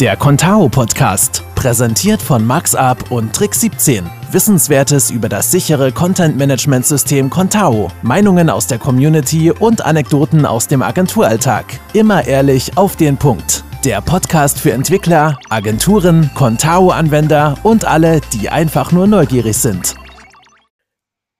Der 0.00 0.14
Contao 0.14 0.68
Podcast, 0.68 1.42
präsentiert 1.54 2.20
von 2.20 2.46
MaxUp 2.46 3.10
und 3.10 3.34
Trick 3.34 3.54
17. 3.54 4.04
Wissenswertes 4.30 5.10
über 5.10 5.30
das 5.30 5.50
sichere 5.50 5.90
Content 5.90 6.36
Management 6.36 6.84
System 6.84 7.30
Contao, 7.30 7.90
Meinungen 8.02 8.50
aus 8.50 8.66
der 8.66 8.78
Community 8.78 9.50
und 9.50 9.80
Anekdoten 9.80 10.44
aus 10.44 10.68
dem 10.68 10.82
Agenturalltag. 10.82 11.80
Immer 11.94 12.26
ehrlich 12.26 12.76
auf 12.76 12.96
den 12.96 13.16
Punkt. 13.16 13.64
Der 13.86 14.02
Podcast 14.02 14.60
für 14.60 14.72
Entwickler, 14.72 15.38
Agenturen, 15.48 16.30
Contao-Anwender 16.34 17.56
und 17.62 17.86
alle, 17.86 18.20
die 18.34 18.50
einfach 18.50 18.92
nur 18.92 19.06
neugierig 19.06 19.56
sind. 19.56 19.94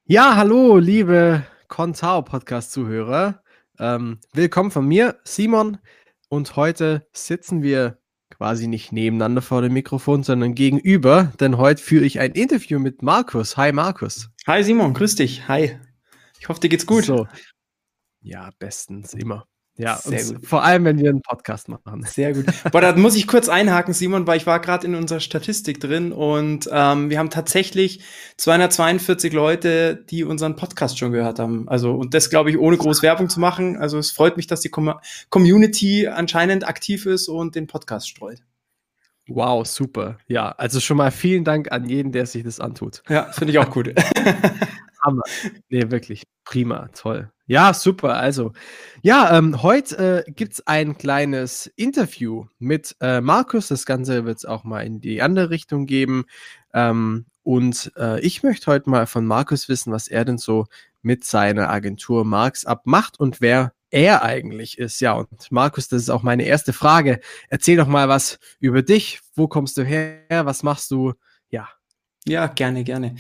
Ja, 0.07 0.35
hallo, 0.35 0.79
liebe 0.79 1.43
Contao 1.69 2.23
Podcast-Zuhörer. 2.23 3.43
Ähm, 3.79 4.19
willkommen 4.33 4.71
von 4.71 4.89
mir, 4.89 5.17
Simon. 5.25 5.77
Und 6.31 6.57
heute 6.57 7.07
sitzen 7.13 7.63
wir 7.63 7.99
quasi 8.37 8.67
nicht 8.67 8.93
nebeneinander 8.93 9.41
vor 9.41 9.63
dem 9.63 9.73
Mikrofon, 9.73 10.23
sondern 10.23 10.55
gegenüber, 10.55 11.33
denn 11.41 11.57
heute 11.57 11.83
führe 11.83 12.05
ich 12.05 12.21
ein 12.21 12.33
Interview 12.33 12.79
mit 12.79 13.03
Markus. 13.03 13.57
Hi 13.57 13.73
Markus. 13.73 14.29
Hi 14.47 14.63
Simon, 14.63 14.93
grüß 14.93 15.15
dich. 15.15 15.49
Hi. 15.49 15.79
Ich 16.39 16.49
hoffe, 16.49 16.61
dir 16.61 16.69
geht's 16.69 16.87
gut. 16.87 17.05
So. 17.05 17.27
Ja, 18.21 18.51
bestens, 18.59 19.15
immer. 19.15 19.47
Ja, 19.79 20.01
vor 20.43 20.65
allem, 20.65 20.85
wenn 20.87 20.99
wir 20.99 21.11
einen 21.11 21.21
Podcast 21.21 21.69
machen. 21.69 22.03
Sehr 22.03 22.33
gut. 22.33 22.47
Boah, 22.73 22.81
da 22.81 22.97
muss 22.97 23.15
ich 23.15 23.27
kurz 23.27 23.49
einhaken, 23.49 23.93
Simon, 23.93 24.27
weil 24.27 24.39
ich 24.39 24.47
war 24.47 24.59
gerade 24.61 24.87
in 24.87 24.95
unserer 24.95 25.21
Statistik 25.21 25.81
drin 25.81 26.13
und 26.13 26.69
ähm, 26.73 27.11
wir 27.11 27.19
haben 27.19 27.29
tatsächlich 27.29 28.01
242 28.39 29.35
Leute, 29.35 29.97
die 29.97 30.25
unseren 30.25 30.57
Podcast 30.57 30.99
schon 30.99 31.13
gehört 31.13 31.39
haben. 31.39 31.69
Also, 31.69 31.93
und 31.93 32.15
das 32.15 32.31
glaube 32.31 32.51
ich, 32.51 32.59
ohne 32.59 32.79
groß 32.79 33.03
Werbung 33.03 33.29
zu 33.29 33.39
machen. 33.39 33.77
Also 33.77 33.99
es 33.99 34.11
freut 34.11 34.39
mich, 34.39 34.47
dass 34.47 34.61
die 34.61 34.71
Com 34.71 34.95
Community 35.29 36.07
anscheinend 36.07 36.67
aktiv 36.67 37.05
ist 37.05 37.29
und 37.29 37.55
den 37.55 37.67
Podcast 37.67 38.09
streut. 38.09 38.41
Wow, 39.29 39.67
super. 39.67 40.19
Ja, 40.29 40.53
also 40.53 40.81
schon 40.81 40.97
mal 40.97 41.11
vielen 41.11 41.45
Dank 41.45 41.73
an 41.73 41.89
jeden, 41.89 42.13
der 42.13 42.27
sich 42.27 42.45
das 42.45 42.61
antut. 42.61 43.03
Ja, 43.09 43.33
finde 43.33 43.53
ich 43.53 43.59
auch 43.59 43.71
gut. 43.71 43.93
Hammer. 45.05 45.23
Nee, 45.69 45.91
wirklich. 45.91 46.23
Prima, 46.45 46.89
toll. 46.95 47.31
Ja, 47.49 47.73
super. 47.75 48.17
Also, 48.17 48.53
ja, 49.03 49.39
ähm, 49.39 49.63
heute 49.63 50.25
äh, 50.27 50.31
gibt 50.33 50.55
es 50.55 50.67
ein 50.67 50.99
kleines 50.99 51.69
Interview 51.77 52.47
mit 52.59 52.97
äh, 53.01 53.21
Markus. 53.21 53.69
Das 53.69 53.87
Ganze 53.87 54.25
wird 54.25 54.39
es 54.39 54.45
auch 54.45 54.65
mal 54.65 54.81
in 54.85 55.01
die 55.01 55.23
andere 55.23 55.51
Richtung 55.51 55.87
geben. 55.87 56.25
Ähm, 56.75 57.27
und 57.45 57.93
äh, 57.97 58.19
ich 58.21 58.43
möchte 58.43 58.67
heute 58.67 58.91
mal 58.91 59.07
von 59.07 59.25
Markus 59.27 59.69
wissen, 59.69 59.93
was 59.93 60.09
er 60.09 60.25
denn 60.25 60.39
so 60.39 60.67
mit 61.03 61.25
seiner 61.25 61.71
Agentur 61.71 62.25
Marks 62.25 62.65
abmacht 62.65 63.21
und 63.21 63.41
wer 63.41 63.73
er 63.91 64.25
eigentlich 64.25 64.79
ist. 64.79 65.01
Ja, 65.01 65.13
und 65.13 65.53
Markus, 65.53 65.87
das 65.87 66.03
ist 66.03 66.11
auch 66.11 66.25
meine 66.25 66.43
erste 66.45 66.73
Frage. 66.73 67.21
Erzähl 67.49 67.77
doch 67.77 67.87
mal 67.87 68.09
was 68.09 68.41
über 68.59 68.83
dich. 68.83 69.21
Wo 69.37 69.47
kommst 69.47 69.79
du 69.79 69.85
her? 69.85 70.19
Was 70.29 70.65
machst 70.65 70.91
du? 70.91 71.13
Ja, 72.29 72.49
gerne, 72.49 72.83
gerne. 72.83 73.15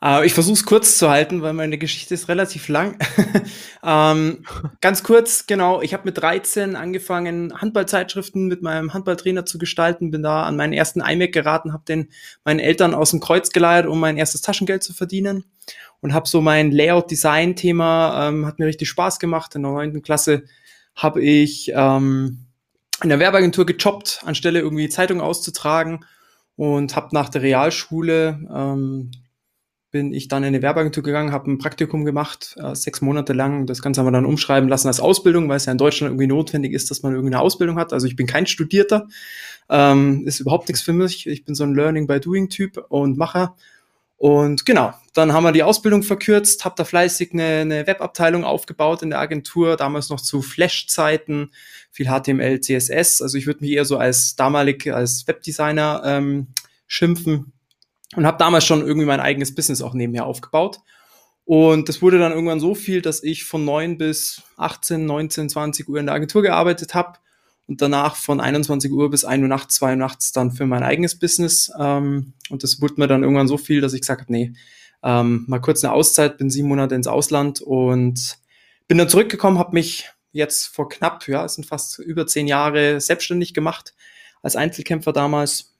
Äh, 0.00 0.24
ich 0.24 0.34
versuche 0.34 0.54
es 0.54 0.64
kurz 0.64 0.96
zu 0.96 1.10
halten, 1.10 1.42
weil 1.42 1.52
meine 1.52 1.78
Geschichte 1.78 2.14
ist 2.14 2.28
relativ 2.28 2.68
lang. 2.68 2.96
ähm, 3.84 4.44
ganz 4.80 5.02
kurz, 5.02 5.48
genau, 5.48 5.82
ich 5.82 5.92
habe 5.94 6.04
mit 6.04 6.18
13 6.18 6.76
angefangen, 6.76 7.60
Handballzeitschriften 7.60 8.46
mit 8.46 8.62
meinem 8.62 8.94
Handballtrainer 8.94 9.44
zu 9.46 9.58
gestalten, 9.58 10.12
bin 10.12 10.22
da 10.22 10.44
an 10.44 10.54
meinen 10.54 10.72
ersten 10.72 11.00
iMac 11.00 11.32
geraten, 11.32 11.72
habe 11.72 11.82
den 11.88 12.10
meinen 12.44 12.60
Eltern 12.60 12.94
aus 12.94 13.10
dem 13.10 13.18
Kreuz 13.18 13.50
geleiert, 13.50 13.86
um 13.86 13.98
mein 13.98 14.16
erstes 14.16 14.42
Taschengeld 14.42 14.84
zu 14.84 14.92
verdienen 14.92 15.44
und 16.00 16.14
habe 16.14 16.28
so 16.28 16.40
mein 16.40 16.70
Layout-Design-Thema, 16.70 18.28
ähm, 18.28 18.46
hat 18.46 18.60
mir 18.60 18.66
richtig 18.66 18.88
Spaß 18.88 19.18
gemacht. 19.18 19.56
In 19.56 19.64
der 19.64 19.72
neunten 19.72 20.02
Klasse 20.02 20.44
habe 20.94 21.20
ich 21.20 21.72
ähm, 21.74 22.46
in 23.02 23.08
der 23.08 23.18
Werbeagentur 23.18 23.66
gejobbt, 23.66 24.20
anstelle 24.24 24.60
irgendwie 24.60 24.88
Zeitung 24.88 25.20
auszutragen 25.20 26.04
und 26.62 26.94
habe 26.94 27.08
nach 27.10 27.28
der 27.28 27.42
Realschule 27.42 28.38
ähm, 28.54 29.10
bin 29.90 30.14
ich 30.14 30.28
dann 30.28 30.44
in 30.44 30.48
eine 30.48 30.62
Werbeagentur 30.62 31.02
gegangen, 31.02 31.32
habe 31.32 31.50
ein 31.50 31.58
Praktikum 31.58 32.04
gemacht, 32.04 32.54
äh, 32.56 32.76
sechs 32.76 33.00
Monate 33.00 33.32
lang. 33.32 33.66
Das 33.66 33.82
Ganze 33.82 33.98
haben 33.98 34.06
wir 34.06 34.12
dann 34.12 34.24
umschreiben 34.24 34.68
lassen 34.68 34.86
als 34.86 35.00
Ausbildung, 35.00 35.48
weil 35.48 35.56
es 35.56 35.66
ja 35.66 35.72
in 35.72 35.78
Deutschland 35.78 36.12
irgendwie 36.12 36.28
notwendig 36.28 36.72
ist, 36.72 36.88
dass 36.88 37.02
man 37.02 37.14
irgendeine 37.14 37.42
Ausbildung 37.42 37.78
hat. 37.78 37.92
Also 37.92 38.06
ich 38.06 38.14
bin 38.14 38.28
kein 38.28 38.46
Studierter, 38.46 39.08
ähm, 39.68 40.22
ist 40.24 40.38
überhaupt 40.38 40.68
nichts 40.68 40.82
für 40.82 40.92
mich. 40.92 41.26
Ich 41.26 41.44
bin 41.44 41.56
so 41.56 41.64
ein 41.64 41.74
Learning 41.74 42.06
by 42.06 42.20
Doing 42.20 42.48
Typ 42.48 42.80
und 42.90 43.18
Macher 43.18 43.56
und 44.22 44.64
genau, 44.64 44.94
dann 45.14 45.32
haben 45.32 45.42
wir 45.42 45.50
die 45.50 45.64
Ausbildung 45.64 46.04
verkürzt, 46.04 46.64
habe 46.64 46.76
da 46.76 46.84
fleißig 46.84 47.32
eine, 47.32 47.62
eine 47.62 47.86
Webabteilung 47.88 48.44
aufgebaut 48.44 49.02
in 49.02 49.10
der 49.10 49.18
Agentur, 49.18 49.76
damals 49.76 50.10
noch 50.10 50.20
zu 50.20 50.42
Flash-Zeiten, 50.42 51.50
viel 51.90 52.06
HTML, 52.06 52.60
CSS. 52.60 53.20
Also 53.20 53.36
ich 53.36 53.48
würde 53.48 53.62
mich 53.62 53.72
eher 53.72 53.84
so 53.84 53.98
als 53.98 54.36
damalig 54.36 54.86
als 54.94 55.26
Webdesigner 55.26 56.02
ähm, 56.04 56.46
schimpfen 56.86 57.52
und 58.14 58.24
habe 58.24 58.38
damals 58.38 58.64
schon 58.64 58.86
irgendwie 58.86 59.08
mein 59.08 59.18
eigenes 59.18 59.56
Business 59.56 59.82
auch 59.82 59.92
nebenher 59.92 60.24
aufgebaut. 60.24 60.78
Und 61.44 61.88
das 61.88 62.00
wurde 62.00 62.20
dann 62.20 62.30
irgendwann 62.30 62.60
so 62.60 62.76
viel, 62.76 63.02
dass 63.02 63.24
ich 63.24 63.42
von 63.42 63.64
9 63.64 63.98
bis 63.98 64.44
18, 64.56 65.04
19, 65.04 65.48
20 65.48 65.88
Uhr 65.88 65.98
in 65.98 66.06
der 66.06 66.14
Agentur 66.14 66.42
gearbeitet 66.42 66.94
habe 66.94 67.18
und 67.66 67.80
danach 67.80 68.16
von 68.16 68.40
21 68.40 68.90
Uhr 68.90 69.10
bis 69.10 69.24
1 69.24 69.42
Uhr 69.42 69.48
nachts, 69.48 69.76
2 69.76 69.90
Uhr 69.90 69.96
nachts 69.96 70.32
dann 70.32 70.52
für 70.52 70.66
mein 70.66 70.82
eigenes 70.82 71.18
Business. 71.18 71.70
Ähm, 71.78 72.34
und 72.50 72.62
das 72.62 72.80
wurde 72.80 72.94
mir 72.96 73.06
dann 73.06 73.22
irgendwann 73.22 73.48
so 73.48 73.58
viel, 73.58 73.80
dass 73.80 73.94
ich 73.94 74.00
gesagt 74.00 74.22
habe, 74.22 74.32
nee, 74.32 74.52
ähm, 75.02 75.44
mal 75.48 75.60
kurz 75.60 75.82
eine 75.82 75.92
Auszeit, 75.92 76.38
bin 76.38 76.50
sieben 76.50 76.68
Monate 76.68 76.94
ins 76.94 77.06
Ausland 77.06 77.60
und 77.60 78.38
bin 78.88 78.98
dann 78.98 79.08
zurückgekommen, 79.08 79.58
habe 79.58 79.74
mich 79.74 80.10
jetzt 80.32 80.66
vor 80.66 80.88
knapp, 80.88 81.26
ja, 81.28 81.44
es 81.44 81.54
sind 81.54 81.64
fast 81.64 81.98
über 81.98 82.26
zehn 82.26 82.46
Jahre 82.46 83.00
selbstständig 83.00 83.54
gemacht 83.54 83.94
als 84.42 84.56
Einzelkämpfer 84.56 85.12
damals 85.12 85.74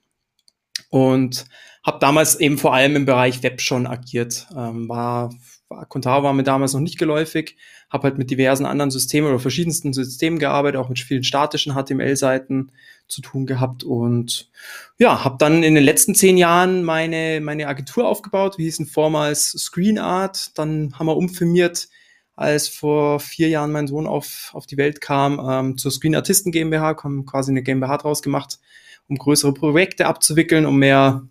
und 0.89 1.45
habe 1.83 1.99
damals 1.99 2.39
eben 2.39 2.57
vor 2.57 2.73
allem 2.73 2.95
im 2.95 3.05
Bereich 3.05 3.43
Web 3.43 3.61
schon 3.61 3.87
agiert. 3.87 4.47
Ähm, 4.55 4.87
war, 4.87 5.33
war 5.73 5.85
Contao 5.85 6.23
war 6.23 6.33
mir 6.33 6.43
damals 6.43 6.73
noch 6.73 6.79
nicht 6.79 6.97
geläufig, 6.97 7.57
habe 7.89 8.03
halt 8.03 8.17
mit 8.17 8.29
diversen 8.29 8.65
anderen 8.65 8.91
Systemen 8.91 9.29
oder 9.29 9.39
verschiedensten 9.39 9.93
Systemen 9.93 10.39
gearbeitet, 10.39 10.79
auch 10.79 10.89
mit 10.89 10.99
vielen 10.99 11.23
statischen 11.23 11.73
HTML-Seiten 11.73 12.71
zu 13.07 13.21
tun 13.21 13.45
gehabt. 13.45 13.83
Und 13.83 14.49
ja, 14.97 15.23
habe 15.23 15.37
dann 15.39 15.63
in 15.63 15.75
den 15.75 15.83
letzten 15.83 16.15
zehn 16.15 16.37
Jahren 16.37 16.83
meine, 16.83 17.41
meine 17.41 17.67
Agentur 17.67 18.07
aufgebaut. 18.07 18.57
Wir 18.57 18.65
hießen 18.65 18.85
vormals 18.85 19.51
Screen 19.51 19.99
Art, 19.99 20.57
dann 20.57 20.93
haben 20.97 21.07
wir 21.07 21.17
umfirmiert, 21.17 21.89
als 22.35 22.67
vor 22.67 23.19
vier 23.19 23.49
Jahren 23.49 23.71
mein 23.71 23.87
Sohn 23.87 24.07
auf, 24.07 24.49
auf 24.53 24.65
die 24.65 24.77
Welt 24.77 25.01
kam, 25.01 25.39
ähm, 25.47 25.77
zur 25.77 25.91
Screen 25.91 26.15
Artisten 26.15 26.51
GmbH, 26.51 26.97
haben 27.03 27.25
quasi 27.25 27.51
eine 27.51 27.61
GmbH 27.61 27.97
draus 27.97 28.21
gemacht, 28.23 28.59
um 29.07 29.17
größere 29.17 29.53
Projekte 29.53 30.07
abzuwickeln, 30.07 30.65
um 30.65 30.77
mehr 30.77 31.27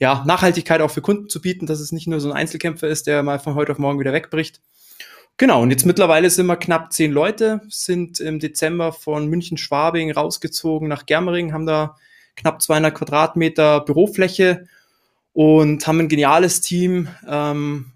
ja, 0.00 0.24
Nachhaltigkeit 0.26 0.80
auch 0.80 0.90
für 0.90 1.02
Kunden 1.02 1.28
zu 1.28 1.40
bieten, 1.40 1.66
dass 1.66 1.78
es 1.78 1.92
nicht 1.92 2.08
nur 2.08 2.20
so 2.20 2.30
ein 2.30 2.36
Einzelkämpfer 2.36 2.88
ist, 2.88 3.06
der 3.06 3.22
mal 3.22 3.38
von 3.38 3.54
heute 3.54 3.72
auf 3.72 3.78
morgen 3.78 4.00
wieder 4.00 4.14
wegbricht. 4.14 4.60
Genau, 5.36 5.62
und 5.62 5.70
jetzt 5.70 5.86
mittlerweile 5.86 6.28
sind 6.30 6.46
wir 6.46 6.56
knapp 6.56 6.92
zehn 6.92 7.12
Leute, 7.12 7.60
sind 7.68 8.18
im 8.18 8.40
Dezember 8.40 8.92
von 8.92 9.26
München-Schwabing 9.28 10.10
rausgezogen 10.10 10.88
nach 10.88 11.06
Germering, 11.06 11.52
haben 11.52 11.66
da 11.66 11.96
knapp 12.34 12.62
200 12.62 12.94
Quadratmeter 12.94 13.80
Bürofläche 13.80 14.66
und 15.32 15.86
haben 15.86 16.00
ein 16.00 16.08
geniales 16.08 16.62
Team, 16.62 17.08
ähm, 17.28 17.92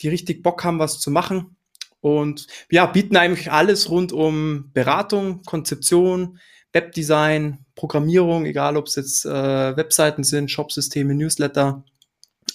die 0.00 0.08
richtig 0.08 0.42
Bock 0.42 0.64
haben, 0.64 0.78
was 0.78 1.00
zu 1.00 1.10
machen. 1.10 1.56
Und 2.00 2.46
ja, 2.70 2.86
bieten 2.86 3.16
eigentlich 3.16 3.50
alles 3.50 3.90
rund 3.90 4.12
um 4.12 4.70
Beratung, 4.72 5.42
Konzeption, 5.44 6.38
Webdesign, 6.72 7.64
Programmierung, 7.74 8.44
egal 8.44 8.76
ob 8.76 8.86
es 8.86 8.96
jetzt 8.96 9.24
äh, 9.24 9.76
Webseiten 9.76 10.24
sind, 10.24 10.50
Shopsysteme, 10.50 11.14
Newsletter, 11.14 11.84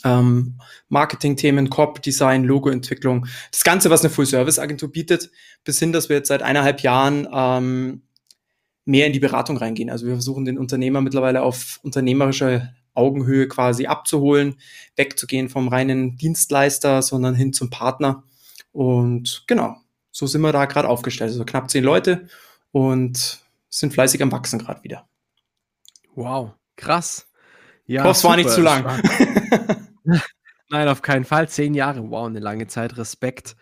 ähm, 0.03 0.59
Marketing-Themen, 0.89 1.69
Corporate-Design, 1.69 2.43
Logo-Entwicklung. 2.43 3.27
Das 3.51 3.63
Ganze, 3.63 3.89
was 3.89 4.01
eine 4.01 4.09
Full-Service-Agentur 4.09 4.91
bietet, 4.91 5.31
bis 5.63 5.79
hin, 5.79 5.93
dass 5.93 6.09
wir 6.09 6.17
jetzt 6.17 6.27
seit 6.27 6.41
eineinhalb 6.41 6.81
Jahren 6.81 7.27
ähm, 7.31 8.03
mehr 8.85 9.07
in 9.07 9.13
die 9.13 9.19
Beratung 9.19 9.57
reingehen. 9.57 9.89
Also 9.89 10.05
wir 10.05 10.13
versuchen 10.13 10.45
den 10.45 10.57
Unternehmer 10.57 11.01
mittlerweile 11.01 11.41
auf 11.41 11.79
unternehmerische 11.83 12.73
Augenhöhe 12.93 13.47
quasi 13.47 13.87
abzuholen, 13.87 14.55
wegzugehen 14.95 15.49
vom 15.49 15.67
reinen 15.67 16.17
Dienstleister, 16.17 17.01
sondern 17.01 17.33
hin 17.33 17.53
zum 17.53 17.69
Partner. 17.69 18.23
Und 18.71 19.45
genau, 19.47 19.77
so 20.11 20.27
sind 20.27 20.41
wir 20.41 20.51
da 20.51 20.65
gerade 20.65 20.89
aufgestellt. 20.89 21.31
Also 21.31 21.45
knapp 21.45 21.71
zehn 21.71 21.83
Leute 21.83 22.27
und 22.71 23.39
sind 23.79 23.93
fleißig 23.93 24.21
am 24.21 24.31
Wachsen 24.31 24.59
gerade 24.59 24.83
wieder. 24.83 25.07
Wow, 26.15 26.53
krass. 26.75 27.27
Ja, 27.85 28.01
ich 28.01 28.07
hoffe, 28.07 28.17
es 28.17 28.23
war 28.23 28.35
nicht 28.35 28.49
zu 28.49 28.61
lang. 28.61 28.85
Nein, 30.69 30.87
auf 30.87 31.01
keinen 31.01 31.25
Fall. 31.25 31.49
Zehn 31.49 31.73
Jahre, 31.73 32.09
wow, 32.09 32.27
eine 32.27 32.39
lange 32.39 32.67
Zeit, 32.67 32.97
Respekt. 32.97 33.55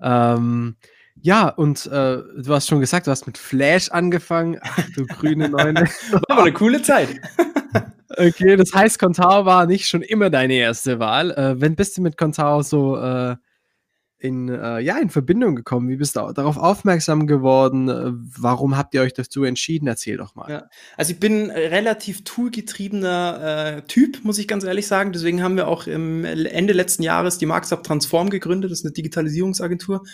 Ähm, 0.00 0.76
ja, 1.14 1.48
und 1.48 1.86
äh, 1.86 2.18
du 2.36 2.48
hast 2.48 2.68
schon 2.68 2.80
gesagt, 2.80 3.06
du 3.06 3.10
hast 3.10 3.26
mit 3.26 3.38
Flash 3.38 3.90
angefangen. 3.90 4.58
Ach, 4.62 4.88
du 4.94 5.06
grüne 5.06 5.48
Neune. 5.48 5.80
War 6.10 6.22
aber 6.28 6.42
eine 6.42 6.52
coole 6.52 6.82
Zeit. 6.82 7.08
okay, 8.10 8.56
das 8.56 8.72
heißt, 8.74 8.98
Contao 8.98 9.44
war 9.44 9.66
nicht 9.66 9.88
schon 9.88 10.02
immer 10.02 10.30
deine 10.30 10.54
erste 10.54 10.98
Wahl. 10.98 11.30
Äh, 11.30 11.60
wenn 11.60 11.76
bist 11.76 11.96
du 11.96 12.02
mit 12.02 12.16
Contao 12.16 12.62
so 12.62 12.96
äh, 12.96 13.36
in, 14.22 14.48
äh, 14.48 14.78
ja, 14.78 14.98
in 14.98 15.10
Verbindung 15.10 15.56
gekommen? 15.56 15.88
Wie 15.88 15.96
bist 15.96 16.14
du 16.14 16.32
darauf 16.32 16.56
aufmerksam 16.56 17.26
geworden? 17.26 17.88
Äh, 17.88 18.12
warum 18.38 18.76
habt 18.76 18.94
ihr 18.94 19.02
euch 19.02 19.14
dazu 19.14 19.42
entschieden? 19.42 19.88
Erzähl 19.88 20.16
doch 20.16 20.36
mal. 20.36 20.48
Ja. 20.48 20.68
Also 20.96 21.12
ich 21.12 21.18
bin 21.18 21.50
relativ 21.50 22.22
toolgetriebener 22.22 23.78
äh, 23.78 23.82
Typ, 23.82 24.24
muss 24.24 24.38
ich 24.38 24.46
ganz 24.46 24.62
ehrlich 24.62 24.86
sagen. 24.86 25.12
Deswegen 25.12 25.42
haben 25.42 25.56
wir 25.56 25.66
auch 25.66 25.88
im 25.88 26.24
Ende 26.24 26.72
letzten 26.72 27.02
Jahres 27.02 27.38
die 27.38 27.46
Marksup 27.46 27.82
Transform 27.82 28.30
gegründet. 28.30 28.70
Das 28.70 28.78
ist 28.78 28.84
eine 28.84 28.92
Digitalisierungsagentur, 28.92 30.04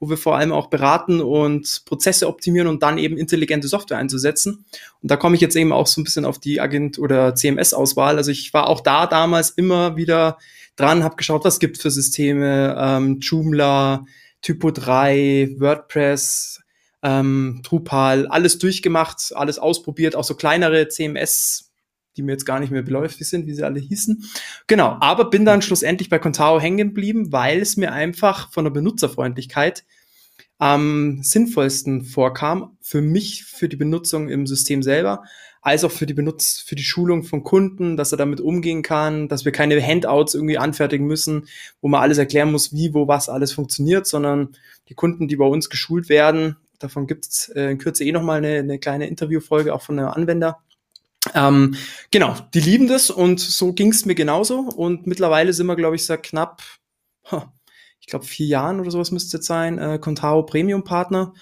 wo 0.00 0.10
wir 0.10 0.16
vor 0.16 0.36
allem 0.36 0.52
auch 0.52 0.68
beraten 0.68 1.20
und 1.20 1.82
Prozesse 1.86 2.28
optimieren 2.28 2.68
und 2.68 2.82
dann 2.82 2.98
eben 2.98 3.16
intelligente 3.16 3.68
Software 3.68 3.98
einzusetzen. 3.98 4.64
Und 5.02 5.10
da 5.10 5.16
komme 5.16 5.34
ich 5.34 5.40
jetzt 5.40 5.56
eben 5.56 5.72
auch 5.72 5.86
so 5.86 6.00
ein 6.00 6.04
bisschen 6.04 6.24
auf 6.24 6.38
die 6.38 6.60
Agent- 6.60 6.98
oder 6.98 7.34
CMS-Auswahl. 7.34 8.16
Also 8.16 8.30
ich 8.30 8.52
war 8.52 8.68
auch 8.68 8.80
da 8.80 9.06
damals 9.06 9.50
immer 9.50 9.96
wieder 9.96 10.38
dran, 10.76 11.04
habe 11.04 11.16
geschaut, 11.16 11.44
was 11.44 11.60
gibt 11.60 11.78
für 11.78 11.90
Systeme, 11.90 12.76
ähm, 12.78 13.20
Joomla, 13.20 14.04
Typo 14.42 14.70
3, 14.70 15.56
WordPress, 15.58 16.60
ähm, 17.02 17.60
Drupal, 17.62 18.26
alles 18.26 18.58
durchgemacht, 18.58 19.32
alles 19.34 19.58
ausprobiert, 19.58 20.16
auch 20.16 20.24
so 20.24 20.34
kleinere 20.34 20.88
CMS, 20.88 21.70
die 22.16 22.22
mir 22.22 22.32
jetzt 22.32 22.46
gar 22.46 22.60
nicht 22.60 22.70
mehr 22.70 22.82
beläufig 22.82 23.28
sind, 23.28 23.46
wie 23.46 23.54
sie 23.54 23.64
alle 23.64 23.80
hießen. 23.80 24.24
Genau, 24.66 24.96
aber 25.00 25.30
bin 25.30 25.44
dann 25.44 25.62
schlussendlich 25.62 26.08
bei 26.08 26.18
Contao 26.18 26.60
hängen 26.60 26.88
geblieben, 26.88 27.32
weil 27.32 27.60
es 27.60 27.76
mir 27.76 27.92
einfach 27.92 28.52
von 28.52 28.64
der 28.64 28.72
Benutzerfreundlichkeit 28.72 29.84
am 30.58 31.22
sinnvollsten 31.22 32.04
vorkam, 32.04 32.76
für 32.80 33.00
mich, 33.00 33.44
für 33.44 33.68
die 33.68 33.76
Benutzung 33.76 34.28
im 34.28 34.46
System 34.46 34.82
selber, 34.82 35.24
als 35.64 35.82
auch 35.82 35.90
für 35.90 36.06
die 36.06 36.14
Benutz 36.14 36.62
für 36.64 36.76
die 36.76 36.82
Schulung 36.82 37.24
von 37.24 37.42
Kunden, 37.42 37.96
dass 37.96 38.12
er 38.12 38.18
damit 38.18 38.40
umgehen 38.40 38.82
kann, 38.82 39.28
dass 39.28 39.44
wir 39.44 39.52
keine 39.52 39.80
Handouts 39.82 40.34
irgendwie 40.34 40.58
anfertigen 40.58 41.06
müssen, 41.06 41.48
wo 41.80 41.88
man 41.88 42.02
alles 42.02 42.18
erklären 42.18 42.52
muss, 42.52 42.72
wie, 42.72 42.92
wo, 42.92 43.08
was 43.08 43.28
alles 43.28 43.52
funktioniert, 43.52 44.06
sondern 44.06 44.56
die 44.88 44.94
Kunden, 44.94 45.26
die 45.26 45.36
bei 45.36 45.46
uns 45.46 45.70
geschult 45.70 46.10
werden, 46.10 46.56
davon 46.78 47.06
gibt 47.06 47.26
es 47.26 47.48
äh, 47.48 47.70
in 47.70 47.78
Kürze 47.78 48.04
eh 48.04 48.12
nochmal 48.12 48.38
eine, 48.38 48.58
eine 48.58 48.78
kleine 48.78 49.08
Interviewfolge 49.08 49.74
auch 49.74 49.82
von 49.82 49.98
einem 49.98 50.08
Anwender. 50.08 50.58
Ähm, 51.34 51.76
genau, 52.10 52.36
die 52.54 52.60
lieben 52.60 52.88
das 52.88 53.10
und 53.10 53.40
so 53.40 53.72
ging 53.72 53.90
es 53.90 54.06
mir 54.06 54.14
genauso. 54.14 54.60
Und 54.60 55.06
mittlerweile 55.06 55.52
sind 55.52 55.66
wir, 55.66 55.76
glaube 55.76 55.96
ich, 55.96 56.06
seit 56.06 56.22
knapp, 56.22 56.62
ich 58.00 58.06
glaube, 58.06 58.24
vier 58.24 58.46
Jahren 58.46 58.80
oder 58.80 58.90
sowas 58.90 59.10
müsste 59.10 59.28
es 59.28 59.32
jetzt 59.32 59.46
sein, 59.46 59.78
äh, 59.78 59.98
Contao 59.98 60.44
Premium 60.44 60.84
Partner. 60.84 61.34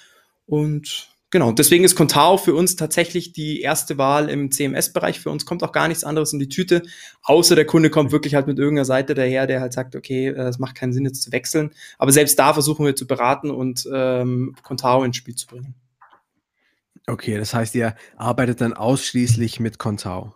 Und 0.46 1.12
Genau, 1.32 1.50
deswegen 1.50 1.82
ist 1.82 1.96
Contao 1.96 2.36
für 2.36 2.54
uns 2.54 2.76
tatsächlich 2.76 3.32
die 3.32 3.62
erste 3.62 3.96
Wahl 3.96 4.28
im 4.28 4.50
CMS-Bereich. 4.50 5.18
Für 5.18 5.30
uns 5.30 5.46
kommt 5.46 5.62
auch 5.62 5.72
gar 5.72 5.88
nichts 5.88 6.04
anderes 6.04 6.34
in 6.34 6.38
die 6.38 6.50
Tüte, 6.50 6.82
außer 7.22 7.56
der 7.56 7.64
Kunde 7.64 7.88
kommt 7.88 8.12
wirklich 8.12 8.34
halt 8.34 8.46
mit 8.46 8.58
irgendeiner 8.58 8.84
Seite 8.84 9.14
daher, 9.14 9.46
der 9.46 9.62
halt 9.62 9.72
sagt, 9.72 9.96
okay, 9.96 10.28
äh, 10.28 10.48
es 10.48 10.58
macht 10.58 10.74
keinen 10.74 10.92
Sinn 10.92 11.06
jetzt 11.06 11.22
zu 11.22 11.32
wechseln. 11.32 11.70
Aber 11.96 12.12
selbst 12.12 12.38
da 12.38 12.52
versuchen 12.52 12.84
wir 12.84 12.94
zu 12.94 13.06
beraten 13.06 13.50
und 13.50 13.88
ähm, 13.90 14.54
Contao 14.62 15.04
ins 15.04 15.16
Spiel 15.16 15.34
zu 15.34 15.46
bringen. 15.46 15.74
Okay, 17.06 17.36
das 17.36 17.52
heißt, 17.52 17.74
ihr 17.74 17.94
arbeitet 18.16 18.60
dann 18.60 18.74
ausschließlich 18.74 19.60
mit 19.60 19.78
Contao. 19.78 20.34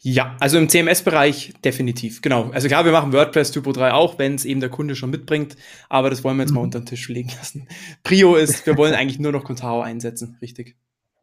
Ja, 0.00 0.36
also 0.38 0.58
im 0.58 0.68
CMS-Bereich 0.68 1.54
definitiv, 1.64 2.20
genau. 2.20 2.50
Also 2.50 2.68
klar, 2.68 2.84
wir 2.84 2.92
machen 2.92 3.12
WordPress 3.12 3.52
Typo 3.52 3.72
3 3.72 3.92
auch, 3.92 4.18
wenn 4.18 4.34
es 4.34 4.44
eben 4.44 4.60
der 4.60 4.68
Kunde 4.68 4.96
schon 4.96 5.08
mitbringt, 5.08 5.56
aber 5.88 6.10
das 6.10 6.22
wollen 6.22 6.36
wir 6.36 6.42
jetzt 6.42 6.50
mhm. 6.50 6.56
mal 6.56 6.62
unter 6.62 6.80
den 6.80 6.86
Tisch 6.86 7.08
legen 7.08 7.30
lassen. 7.38 7.68
Prio 8.02 8.34
ist, 8.36 8.66
wir 8.66 8.76
wollen 8.76 8.94
eigentlich 8.94 9.18
nur 9.18 9.32
noch 9.32 9.44
Contao 9.44 9.80
einsetzen, 9.80 10.36
richtig. 10.42 10.76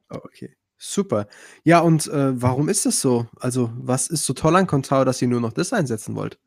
Okay, 0.10 0.56
super. 0.78 1.28
Ja, 1.64 1.82
und 1.82 2.08
äh, 2.08 2.42
warum 2.42 2.70
ist 2.70 2.88
das 2.88 3.02
so? 3.02 3.28
Also, 3.40 3.72
was 3.76 4.08
ist 4.08 4.26
so 4.26 4.34
toll 4.34 4.56
an 4.56 4.66
Contao, 4.66 5.06
dass 5.06 5.22
ihr 5.22 5.28
nur 5.28 5.42
noch 5.42 5.54
das 5.54 5.74
einsetzen 5.74 6.16
wollt? 6.16 6.40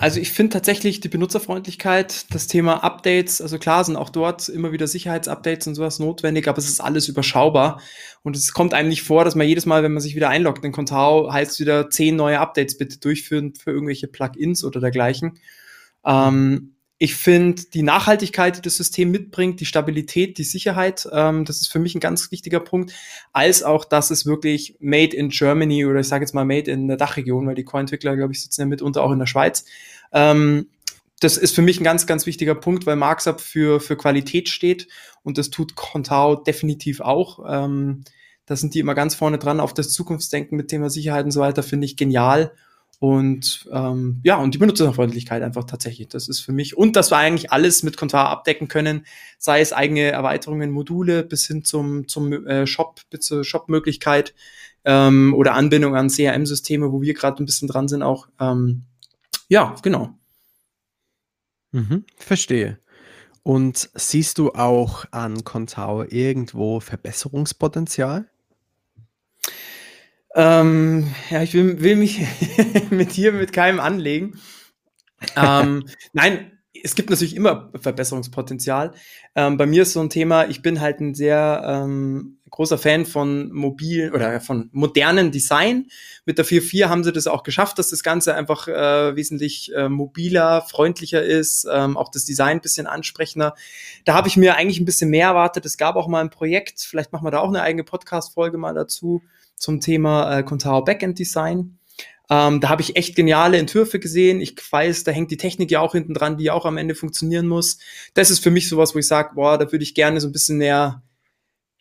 Also 0.00 0.18
ich 0.18 0.32
finde 0.32 0.54
tatsächlich 0.54 1.00
die 1.00 1.10
Benutzerfreundlichkeit, 1.10 2.32
das 2.32 2.46
Thema 2.46 2.82
Updates, 2.82 3.42
also 3.42 3.58
klar 3.58 3.84
sind 3.84 3.96
auch 3.96 4.08
dort 4.08 4.48
immer 4.48 4.72
wieder 4.72 4.86
Sicherheitsupdates 4.86 5.66
und 5.66 5.74
sowas 5.74 5.98
notwendig, 5.98 6.48
aber 6.48 6.56
es 6.56 6.70
ist 6.70 6.80
alles 6.80 7.06
überschaubar 7.06 7.82
und 8.22 8.34
es 8.34 8.54
kommt 8.54 8.72
einem 8.72 8.88
nicht 8.88 9.02
vor, 9.02 9.26
dass 9.26 9.34
man 9.34 9.46
jedes 9.46 9.66
Mal, 9.66 9.82
wenn 9.82 9.92
man 9.92 10.00
sich 10.00 10.16
wieder 10.16 10.30
einloggt 10.30 10.64
in 10.64 10.72
Contao, 10.72 11.30
heißt 11.30 11.60
wieder 11.60 11.90
zehn 11.90 12.16
neue 12.16 12.40
Updates 12.40 12.78
bitte 12.78 12.98
durchführen 12.98 13.52
für 13.54 13.72
irgendwelche 13.72 14.08
Plugins 14.08 14.64
oder 14.64 14.80
dergleichen. 14.80 15.38
Ähm, 16.06 16.76
ich 17.02 17.16
finde 17.16 17.62
die 17.72 17.82
Nachhaltigkeit, 17.82 18.58
die 18.58 18.60
das 18.60 18.76
System 18.76 19.10
mitbringt, 19.10 19.58
die 19.58 19.64
Stabilität, 19.64 20.36
die 20.36 20.44
Sicherheit, 20.44 21.08
ähm, 21.10 21.46
das 21.46 21.62
ist 21.62 21.68
für 21.68 21.78
mich 21.78 21.94
ein 21.94 22.00
ganz 22.00 22.30
wichtiger 22.30 22.60
Punkt, 22.60 22.92
als 23.32 23.62
auch, 23.62 23.86
dass 23.86 24.10
es 24.10 24.26
wirklich 24.26 24.76
made 24.80 25.16
in 25.16 25.30
Germany 25.30 25.86
oder 25.86 26.00
ich 26.00 26.08
sage 26.08 26.24
jetzt 26.24 26.34
mal 26.34 26.44
made 26.44 26.70
in 26.70 26.88
der 26.88 26.98
Dachregion, 26.98 27.46
weil 27.46 27.54
die 27.54 27.64
Core-Entwickler, 27.64 28.16
glaube 28.16 28.34
ich, 28.34 28.42
sitzen 28.42 28.60
ja 28.60 28.66
mitunter 28.66 29.02
auch 29.02 29.12
in 29.12 29.18
der 29.18 29.24
Schweiz. 29.24 29.64
Ähm, 30.12 30.68
das 31.20 31.38
ist 31.38 31.54
für 31.54 31.62
mich 31.62 31.80
ein 31.80 31.84
ganz, 31.84 32.06
ganz 32.06 32.26
wichtiger 32.26 32.54
Punkt, 32.54 32.84
weil 32.84 32.96
Markup 32.96 33.40
für, 33.40 33.80
für 33.80 33.96
Qualität 33.96 34.50
steht 34.50 34.86
und 35.22 35.38
das 35.38 35.48
tut 35.48 35.76
Contao 35.76 36.36
definitiv 36.36 37.00
auch. 37.00 37.38
Ähm, 37.48 38.04
da 38.44 38.56
sind 38.56 38.74
die 38.74 38.78
immer 38.78 38.94
ganz 38.94 39.14
vorne 39.14 39.38
dran 39.38 39.60
auf 39.60 39.72
das 39.72 39.90
Zukunftsdenken 39.94 40.54
mit 40.54 40.68
Thema 40.68 40.90
Sicherheit 40.90 41.24
und 41.24 41.30
so 41.30 41.40
weiter, 41.40 41.62
finde 41.62 41.86
ich 41.86 41.96
genial. 41.96 42.52
Und 43.00 43.66
ähm, 43.72 44.20
ja, 44.24 44.36
und 44.36 44.52
die 44.52 44.58
Benutzerfreundlichkeit 44.58 45.42
einfach 45.42 45.64
tatsächlich. 45.64 46.08
Das 46.08 46.28
ist 46.28 46.40
für 46.40 46.52
mich, 46.52 46.76
und 46.76 46.96
dass 46.96 47.10
wir 47.10 47.16
eigentlich 47.16 47.50
alles 47.50 47.82
mit 47.82 47.96
Contar 47.96 48.28
abdecken 48.28 48.68
können, 48.68 49.06
sei 49.38 49.62
es 49.62 49.72
eigene 49.72 50.10
Erweiterungen, 50.10 50.70
Module 50.70 51.22
bis 51.22 51.46
hin 51.46 51.64
zum, 51.64 52.08
zum 52.08 52.46
äh, 52.46 52.66
Shop, 52.66 53.00
zur 53.18 53.42
Shop-Möglichkeit 53.42 54.34
ähm, 54.84 55.32
oder 55.34 55.54
Anbindung 55.54 55.96
an 55.96 56.10
CRM-Systeme, 56.10 56.92
wo 56.92 57.00
wir 57.00 57.14
gerade 57.14 57.42
ein 57.42 57.46
bisschen 57.46 57.68
dran 57.68 57.88
sind, 57.88 58.02
auch. 58.02 58.28
Ähm, 58.38 58.82
ja, 59.48 59.74
genau. 59.82 60.10
Mhm, 61.72 62.04
verstehe. 62.16 62.78
Und 63.42 63.88
siehst 63.94 64.36
du 64.36 64.52
auch 64.52 65.06
an 65.10 65.42
Contao 65.44 66.04
irgendwo 66.04 66.80
Verbesserungspotenzial? 66.80 68.29
Ähm, 70.34 71.12
ja, 71.30 71.42
ich 71.42 71.54
will, 71.54 71.80
will 71.80 71.96
mich 71.96 72.20
mit 72.90 73.16
dir 73.16 73.32
mit 73.32 73.52
keinem 73.52 73.80
anlegen. 73.80 74.38
ähm, 75.36 75.84
nein, 76.12 76.52
es 76.82 76.94
gibt 76.94 77.10
natürlich 77.10 77.36
immer 77.36 77.70
Verbesserungspotenzial. 77.78 78.92
Ähm, 79.34 79.56
bei 79.56 79.66
mir 79.66 79.82
ist 79.82 79.92
so 79.92 80.00
ein 80.00 80.10
Thema, 80.10 80.48
ich 80.48 80.62
bin 80.62 80.80
halt 80.80 81.00
ein 81.00 81.14
sehr 81.14 81.62
ähm, 81.64 82.38
großer 82.50 82.78
Fan 82.78 83.06
von 83.06 83.50
mobilen 83.52 84.12
oder 84.12 84.40
von 84.40 84.70
modernen 84.72 85.30
Design. 85.30 85.86
Mit 86.26 86.38
der 86.38 86.44
4.4 86.44 86.88
haben 86.88 87.04
sie 87.04 87.12
das 87.12 87.26
auch 87.26 87.42
geschafft, 87.42 87.78
dass 87.78 87.90
das 87.90 88.02
Ganze 88.02 88.34
einfach 88.34 88.68
äh, 88.68 89.16
wesentlich 89.16 89.74
äh, 89.74 89.88
mobiler, 89.88 90.62
freundlicher 90.62 91.22
ist, 91.22 91.66
ähm, 91.70 91.96
auch 91.96 92.10
das 92.10 92.24
Design 92.24 92.58
ein 92.58 92.60
bisschen 92.60 92.86
ansprechender. 92.86 93.54
Da 94.04 94.14
habe 94.14 94.28
ich 94.28 94.36
mir 94.36 94.56
eigentlich 94.56 94.80
ein 94.80 94.84
bisschen 94.84 95.10
mehr 95.10 95.28
erwartet. 95.28 95.66
Es 95.66 95.76
gab 95.76 95.96
auch 95.96 96.08
mal 96.08 96.20
ein 96.20 96.30
Projekt, 96.30 96.80
vielleicht 96.80 97.12
machen 97.12 97.26
wir 97.26 97.30
da 97.30 97.40
auch 97.40 97.48
eine 97.48 97.62
eigene 97.62 97.84
Podcast-Folge 97.84 98.58
mal 98.58 98.74
dazu 98.74 99.22
zum 99.60 99.80
Thema 99.80 100.38
äh, 100.38 100.42
Contao 100.42 100.82
Backend 100.82 101.18
Design. 101.18 101.78
Ähm, 102.30 102.60
da 102.60 102.68
habe 102.68 102.82
ich 102.82 102.96
echt 102.96 103.14
geniale 103.14 103.58
Entwürfe 103.58 103.98
gesehen. 103.98 104.40
Ich 104.40 104.56
weiß, 104.70 105.04
da 105.04 105.12
hängt 105.12 105.30
die 105.30 105.36
Technik 105.36 105.70
ja 105.70 105.80
auch 105.80 105.92
hinten 105.92 106.14
dran, 106.14 106.36
die 106.36 106.50
auch 106.50 106.64
am 106.64 106.78
Ende 106.78 106.94
funktionieren 106.94 107.46
muss. 107.46 107.78
Das 108.14 108.30
ist 108.30 108.42
für 108.42 108.50
mich 108.50 108.68
sowas, 108.68 108.94
wo 108.94 108.98
ich 108.98 109.06
sage, 109.06 109.30
boah, 109.34 109.58
da 109.58 109.70
würde 109.70 109.82
ich 109.82 109.94
gerne 109.94 110.20
so 110.20 110.28
ein 110.28 110.32
bisschen 110.32 110.58
mehr 110.58 111.02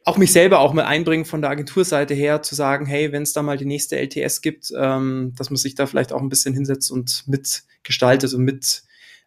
auch 0.05 0.17
mich 0.17 0.31
selber 0.31 0.59
auch 0.59 0.73
mal 0.73 0.85
einbringen 0.85 1.25
von 1.25 1.41
der 1.41 1.51
Agenturseite 1.51 2.15
her, 2.15 2.41
zu 2.41 2.55
sagen, 2.55 2.87
hey, 2.87 3.11
wenn 3.11 3.23
es 3.23 3.33
da 3.33 3.43
mal 3.43 3.57
die 3.57 3.65
nächste 3.65 3.97
LTS 3.97 4.41
gibt, 4.41 4.73
ähm, 4.75 5.33
dass 5.37 5.51
man 5.51 5.57
sich 5.57 5.75
da 5.75 5.85
vielleicht 5.85 6.13
auch 6.13 6.21
ein 6.21 6.29
bisschen 6.29 6.53
hinsetzt 6.53 6.91
und 6.91 7.27
mitgestaltet 7.27 8.33
und 8.33 8.43
mit 8.43 8.83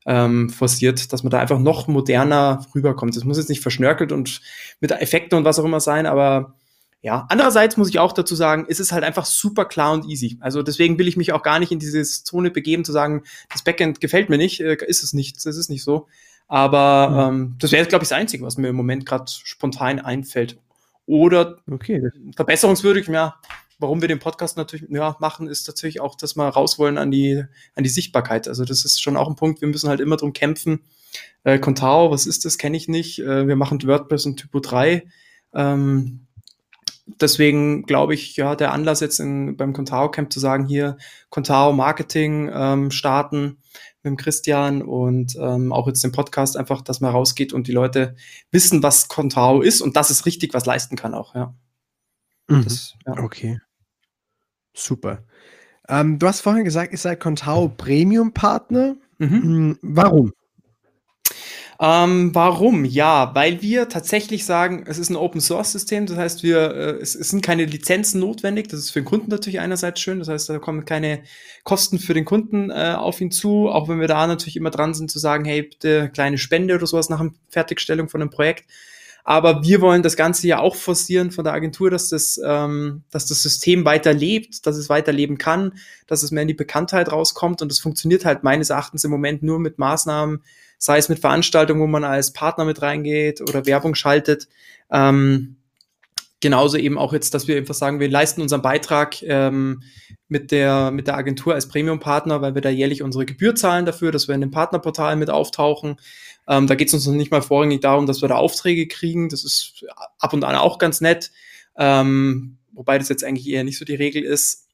ähm, 0.07 0.51
forciert, 0.51 1.13
dass 1.13 1.23
man 1.23 1.31
da 1.31 1.39
einfach 1.39 1.61
noch 1.61 1.87
moderner 1.87 2.67
rüberkommt. 2.75 3.15
Das 3.15 3.25
muss 3.25 3.39
jetzt 3.39 3.49
nicht 3.49 3.61
verschnörkelt 3.61 4.11
und 4.11 4.41
mit 4.81 4.91
Effekten 4.91 5.39
und 5.39 5.45
was 5.45 5.61
auch 5.61 5.65
immer 5.65 5.79
sein, 5.79 6.07
aber 6.07 6.57
ja, 7.03 7.27
andererseits 7.29 7.77
muss 7.77 7.89
ich 7.89 7.99
auch 7.99 8.13
dazu 8.13 8.37
sagen, 8.37 8.67
ist 8.67 8.79
es 8.79 8.93
halt 8.93 9.03
einfach 9.03 9.27
super 9.27 9.65
klar 9.65 9.93
und 9.93 10.09
easy. 10.09 10.39
Also 10.41 10.63
deswegen 10.63 10.99
will 10.99 11.09
ich 11.09 11.17
mich 11.17 11.33
auch 11.33 11.43
gar 11.43 11.59
nicht 11.59 11.73
in 11.73 11.81
diese 11.81 12.01
Zone 12.03 12.53
begeben, 12.53 12.85
zu 12.85 12.93
sagen, 12.93 13.25
das 13.51 13.63
Backend 13.63 14.01
gefällt 14.01 14.31
mir 14.31 14.39
nicht, 14.39 14.61
äh, 14.61 14.77
ist 14.87 15.03
es 15.03 15.13
nicht, 15.13 15.45
das 15.45 15.57
ist 15.57 15.69
nicht 15.69 15.83
so. 15.83 16.07
Aber 16.47 17.31
mhm. 17.33 17.35
ähm, 17.35 17.57
das 17.59 17.73
wäre, 17.73 17.87
glaube 17.87 18.05
ich, 18.05 18.11
das 18.11 18.19
Einzige, 18.19 18.45
was 18.45 18.57
mir 18.57 18.69
im 18.69 18.77
Moment 18.77 19.05
gerade 19.05 19.25
spontan 19.27 19.99
einfällt. 19.99 20.59
Oder 21.05 21.59
okay. 21.69 22.09
verbesserungswürdig, 22.37 23.09
ja, 23.09 23.35
warum 23.81 24.01
wir 24.01 24.07
den 24.07 24.21
Podcast 24.21 24.57
natürlich 24.57 24.89
ja, 24.89 25.17
machen, 25.19 25.49
ist 25.49 25.67
natürlich 25.67 26.01
auch, 26.01 26.15
dass 26.15 26.37
wir 26.37 26.49
raus 26.49 26.79
wollen 26.79 26.99
an 26.99 27.11
die, 27.11 27.43
an 27.75 27.83
die 27.83 27.91
Sichtbarkeit. 27.91 28.47
Also 28.47 28.65
das 28.65 28.85
ist 28.85 29.03
schon 29.03 29.17
auch 29.17 29.29
ein 29.29 29.35
Punkt, 29.35 29.61
wir 29.61 29.67
müssen 29.67 29.89
halt 29.89 29.99
immer 29.99 30.17
drum 30.17 30.33
kämpfen. 30.33 30.83
Äh, 31.43 31.59
Contao, 31.59 32.13
was 32.13 32.27
ist 32.27 32.45
das, 32.45 32.59
kenne 32.59 32.77
ich 32.77 32.87
nicht. 32.87 33.19
Äh, 33.19 33.49
wir 33.49 33.57
machen 33.57 33.83
WordPress 33.83 34.25
und 34.27 34.37
Typo 34.37 34.61
3. 34.61 35.05
Ähm, 35.55 36.27
deswegen 37.07 37.83
glaube 37.85 38.15
ich, 38.15 38.37
ja, 38.37 38.55
der 38.55 38.73
Anlass 38.73 39.01
jetzt 39.01 39.19
in, 39.21 39.57
beim 39.57 39.73
Contao 39.73 40.11
Camp 40.11 40.33
zu 40.33 40.41
sagen, 40.41 40.67
hier 40.67 40.97
Contao 41.31 41.73
Marketing 41.73 42.51
ähm, 42.53 42.91
starten 42.91 43.59
mit 44.03 44.11
dem 44.11 44.17
Christian 44.17 44.83
und 44.83 45.37
ähm, 45.37 45.73
auch 45.73 45.87
jetzt 45.87 46.03
den 46.05 46.13
Podcast 46.13 46.57
einfach, 46.57 46.83
dass 46.83 47.01
man 47.01 47.13
rausgeht 47.13 47.53
und 47.53 47.67
die 47.67 47.73
Leute 47.73 48.17
wissen, 48.51 48.83
was 48.83 49.09
Contao 49.09 49.61
ist 49.61 49.81
und 49.81 49.97
dass 49.97 50.11
es 50.11 50.27
richtig 50.27 50.55
was 50.55 50.67
leisten 50.67 50.97
kann 50.97 51.15
auch, 51.15 51.35
ja. 51.35 51.55
Mhm. 52.49 52.65
Das, 52.65 52.95
ja. 53.07 53.19
Okay. 53.19 53.61
Super. 54.75 55.25
Ähm, 55.89 56.19
du 56.19 56.27
hast 56.27 56.41
vorhin 56.41 56.65
gesagt, 56.65 56.93
ihr 56.93 56.99
seid 56.99 57.21
Contao 57.21 57.69
Premium 57.69 58.33
Partner. 58.33 58.97
Mhm. 59.19 59.43
Hm, 59.43 59.79
warum? 59.83 60.33
Ähm, 61.85 62.33
warum? 62.33 62.85
Ja, 62.85 63.35
weil 63.35 63.61
wir 63.61 63.89
tatsächlich 63.89 64.45
sagen, 64.45 64.85
es 64.87 64.99
ist 64.99 65.11
ein 65.11 65.17
Open 65.17 65.41
Source 65.41 65.73
System, 65.73 66.07
das 66.07 66.17
heißt, 66.17 66.45
wir, 66.45 66.73
äh, 66.73 66.91
es, 67.01 67.17
es, 67.17 67.31
sind 67.31 67.43
keine 67.43 67.65
Lizenzen 67.65 68.21
notwendig. 68.21 68.69
Das 68.69 68.79
ist 68.79 68.91
für 68.91 69.01
den 69.01 69.05
Kunden 69.05 69.31
natürlich 69.31 69.59
einerseits 69.59 70.01
schön, 70.01 70.21
das 70.21 70.29
heißt, 70.29 70.49
da 70.49 70.61
kommen 70.61 70.85
keine 70.85 71.25
Kosten 71.65 71.99
für 71.99 72.15
den 72.15 72.25
Kunden 72.25 72.71
äh, 72.71 72.95
auf 72.97 73.21
ihn 73.21 73.33
zu, 73.33 73.69
auch 73.69 73.89
wenn 73.89 73.99
wir 73.99 74.07
da 74.07 74.29
natürlich 74.29 74.55
immer 74.55 74.71
dran 74.71 74.95
sind 74.95 75.11
zu 75.11 75.19
sagen, 75.19 75.45
hey, 75.45 75.63
bitte 75.63 76.09
kleine 76.11 76.39
Spende 76.39 76.77
oder 76.77 76.87
sowas 76.87 77.09
nach 77.09 77.21
der 77.21 77.33
Fertigstellung 77.49 78.09
von 78.09 78.21
einem 78.21 78.31
Projekt. 78.31 78.65
Aber 79.25 79.65
wir 79.65 79.81
wollen 79.81 80.05
das 80.05 80.15
Ganze 80.15 80.47
ja 80.47 80.61
auch 80.61 80.77
forcieren 80.77 81.33
von 81.33 81.43
der 81.43 81.53
Agentur, 81.53 81.91
dass 81.91 82.11
das, 82.11 82.41
ähm, 82.45 83.03
dass 83.11 83.27
das 83.27 83.43
System 83.43 83.85
weiterlebt, 83.85 84.67
dass 84.67 84.77
es 84.77 84.89
weiterleben 84.89 85.37
kann, 85.37 85.73
dass 86.07 86.23
es 86.23 86.31
mehr 86.31 86.43
in 86.43 86.49
die 86.49 86.55
Bekanntheit 86.55 87.11
rauskommt. 87.11 87.61
Und 87.61 87.73
das 87.73 87.81
funktioniert 87.81 88.25
halt 88.25 88.45
meines 88.45 88.71
Erachtens 88.71 89.03
im 89.03 89.11
Moment 89.11 89.43
nur 89.43 89.59
mit 89.59 89.79
Maßnahmen, 89.79 90.45
sei 90.83 90.99
es 90.99 91.09
mit 91.09 91.21
Veranstaltungen, 91.21 91.81
wo 91.81 91.87
man 91.87 92.03
als 92.03 92.33
Partner 92.33 92.65
mit 92.65 92.83
reingeht 92.83 93.41
oder 93.41 93.67
Werbung 93.67 93.95
schaltet. 93.95 94.49
Ähm, 94.91 95.55
genauso 96.41 96.77
eben 96.77 96.99
auch 96.99 97.13
jetzt, 97.13 97.35
dass 97.35 97.47
wir 97.47 97.57
einfach 97.57 97.77
sagen, 97.77 98.01
wir 98.01 98.11
leisten 98.11 98.43
unseren 98.43 98.63
Beitrag 98.63 99.23
ähm, 99.23 99.85
mit, 100.27 100.51
der, 100.51 100.91
mit 100.91 101.07
der 101.07 101.17
Agentur 101.17 101.55
als 101.55 101.69
Premium-Partner, 101.69 102.43
weil 102.43 102.57
wir 102.57 102.63
da 102.63 102.69
jährlich 102.69 103.01
unsere 103.01 103.27
Gebühr 103.27 103.55
zahlen 103.55 103.87
dafür, 103.87 104.11
dass 104.11 104.27
wir 104.27 104.35
in 104.35 104.41
dem 104.41 104.51
Partnerportal 104.51 105.15
mit 105.15 105.31
auftauchen. 105.31 106.01
Ähm, 106.49 106.67
da 106.67 106.75
geht 106.75 106.89
es 106.89 106.95
uns 106.95 107.07
noch 107.07 107.15
nicht 107.15 107.31
mal 107.31 107.43
vorrangig 107.43 107.81
darum, 107.81 108.07
dass 108.07 108.21
wir 108.21 108.29
da 108.29 108.35
Aufträge 108.35 108.89
kriegen. 108.89 109.29
Das 109.29 109.45
ist 109.45 109.85
ab 110.19 110.33
und 110.33 110.43
an 110.43 110.57
auch 110.57 110.79
ganz 110.79 111.01
nett. 111.01 111.31
Ähm, 111.77 112.59
wobei 112.73 112.99
das 112.99 113.09
jetzt 113.09 113.23
eigentlich 113.23 113.49
eher 113.49 113.63
nicht 113.63 113.79
so 113.79 113.85
die 113.85 113.95
Regel 113.95 114.25
ist 114.25 114.67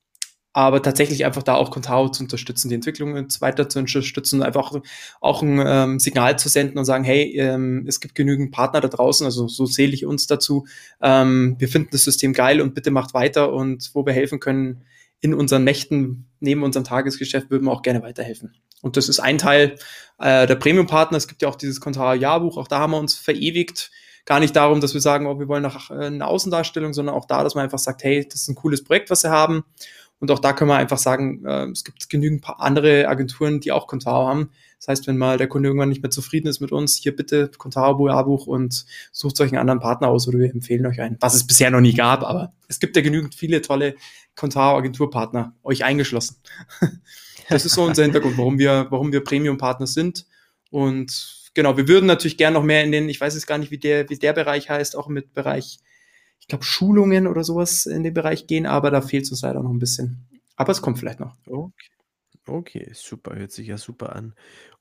aber 0.59 0.83
tatsächlich 0.83 1.25
einfach 1.25 1.45
da 1.45 1.55
auch 1.55 1.71
Contao 1.71 2.09
zu 2.09 2.25
unterstützen, 2.25 2.69
die 2.69 2.75
Entwicklung 2.75 3.15
weiter 3.15 3.69
zu 3.69 3.79
unterstützen, 3.79 4.43
einfach 4.43 4.73
auch 5.21 5.41
ein 5.41 5.63
ähm, 5.65 6.01
Signal 6.01 6.37
zu 6.37 6.49
senden 6.49 6.79
und 6.79 6.85
sagen, 6.85 7.05
hey, 7.05 7.33
ähm, 7.39 7.85
es 7.87 8.01
gibt 8.01 8.17
genügend 8.17 8.51
Partner 8.51 8.81
da 8.81 8.89
draußen, 8.89 9.25
also 9.25 9.47
so 9.47 9.67
zähle 9.67 9.93
ich 9.93 10.05
uns 10.05 10.27
dazu. 10.27 10.67
Ähm, 11.01 11.55
wir 11.61 11.69
finden 11.69 11.91
das 11.93 12.03
System 12.03 12.33
geil 12.33 12.61
und 12.61 12.75
bitte 12.75 12.91
macht 12.91 13.15
weiter 13.15 13.53
und 13.53 13.91
wo 13.95 14.05
wir 14.05 14.13
helfen 14.13 14.41
können 14.41 14.83
in 15.21 15.33
unseren 15.33 15.63
Nächten 15.63 16.27
neben 16.41 16.65
unserem 16.65 16.83
Tagesgeschäft 16.83 17.53
würden 17.53 17.67
wir 17.67 17.73
auch 17.73 17.83
gerne 17.83 18.03
weiterhelfen. 18.03 18.53
Und 18.83 18.97
das 18.97 19.09
ist 19.09 19.21
ein 19.21 19.39
Teil 19.39 19.77
äh, 20.19 20.49
der 20.49 20.57
Premium-Partner. 20.57 21.19
Es 21.19 21.29
gibt 21.29 21.43
ja 21.43 21.49
auch 21.49 21.57
dieses 21.57 21.81
Contao-Jahrbuch, 21.81 22.57
auch 22.57 22.67
da 22.67 22.81
haben 22.81 22.91
wir 22.91 22.99
uns 22.99 23.15
verewigt 23.15 23.93
gar 24.25 24.41
nicht 24.41 24.55
darum, 24.57 24.81
dass 24.81 24.93
wir 24.93 25.01
sagen, 25.01 25.27
oh, 25.27 25.39
wir 25.39 25.49
wollen 25.49 25.63
nach 25.63 25.91
äh, 25.91 26.07
einer 26.07 26.27
Außendarstellung, 26.27 26.93
sondern 26.93 27.15
auch 27.15 27.27
da, 27.27 27.45
dass 27.45 27.55
man 27.55 27.65
einfach 27.65 27.79
sagt, 27.79 28.03
hey, 28.03 28.27
das 28.29 28.43
ist 28.43 28.49
ein 28.49 28.57
cooles 28.57 28.85
Projekt, 28.85 29.09
was 29.09 29.23
wir 29.23 29.31
haben. 29.31 29.65
Und 30.21 30.31
auch 30.31 30.41
da 30.41 30.53
können 30.53 30.71
wir 30.71 30.77
einfach 30.77 30.99
sagen, 30.99 31.45
äh, 31.45 31.67
es 31.67 31.85
gibt 31.85 32.09
genügend 32.09 32.45
andere 32.59 33.09
Agenturen, 33.09 33.61
die 33.61 33.73
auch 33.73 33.87
Contao 33.87 34.27
haben. 34.27 34.51
Das 34.79 34.89
heißt, 34.89 35.07
wenn 35.07 35.17
mal 35.17 35.39
der 35.39 35.49
Kunde 35.49 35.69
irgendwann 35.69 35.89
nicht 35.89 36.03
mehr 36.03 36.11
zufrieden 36.11 36.49
ist 36.49 36.61
mit 36.61 36.73
uns, 36.73 36.97
hier 36.97 37.15
bitte 37.15 37.51
Contao-Buch 37.57 38.47
und 38.47 38.85
sucht 39.13 39.41
euch 39.41 39.51
einen 39.51 39.61
anderen 39.61 39.81
Partner 39.81 40.09
aus 40.09 40.27
oder 40.29 40.39
wir 40.39 40.51
empfehlen 40.51 40.87
euch 40.87 41.01
einen, 41.01 41.17
was 41.21 41.35
es 41.35 41.47
bisher 41.47 41.71
noch 41.71 41.81
nie 41.81 41.95
gab, 41.95 42.23
aber 42.23 42.53
es 42.69 42.79
gibt 42.79 42.97
ja 42.97 43.03
genügend 43.03 43.35
viele 43.35 43.61
tolle 43.63 43.95
Contao-Agenturpartner, 44.37 45.55
euch 45.63 45.85
eingeschlossen. 45.85 46.37
das 47.49 47.65
ist 47.65 47.75
so 47.75 47.83
unser 47.83 48.05
Hintergrund, 48.05 48.39
warum 48.39 48.59
wir, 48.59 48.87
warum 48.91 49.13
wir 49.13 49.23
Premium-Partner 49.23 49.87
sind. 49.87 50.27
Und 50.71 51.51
genau, 51.55 51.77
wir 51.77 51.89
würden 51.89 52.07
natürlich 52.07 52.37
gern 52.37 52.55
noch 52.55 52.63
mehr 52.63 52.85
in 52.85 52.93
den, 52.93 53.09
ich 53.09 53.21
weiß 53.21 53.35
jetzt 53.35 53.47
gar 53.47 53.59
nicht, 53.59 53.71
wie 53.71 53.79
der, 53.79 54.09
wie 54.11 54.17
der 54.17 54.33
Bereich 54.33 54.71
heißt, 54.71 54.97
auch 54.97 55.09
mit 55.09 55.33
Bereich 55.33 55.81
ich 56.49 56.51
glaube, 56.51 56.65
Schulungen 56.65 57.27
oder 57.27 57.45
sowas 57.45 57.85
in 57.85 58.03
den 58.03 58.15
Bereich 58.15 58.47
gehen, 58.47 58.65
aber 58.65 58.91
da 58.91 59.03
fehlt 59.03 59.25
es 59.25 59.31
uns 59.31 59.43
leider 59.43 59.63
noch 59.63 59.71
ein 59.71 59.79
bisschen. 59.79 60.27
Aber 60.57 60.73
es 60.73 60.81
kommt 60.81 60.99
vielleicht 60.99 61.21
noch. 61.21 61.37
Okay. 61.47 61.91
Okay, 62.47 62.91
super, 62.95 63.37
hört 63.37 63.53
sich 63.53 63.69
ja 63.69 63.77
super 63.77 64.17
an. 64.17 64.33